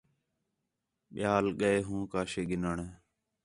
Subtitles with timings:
[1.13, 2.77] ٻِیال ڳئے ہوں کاشے گِنّݨ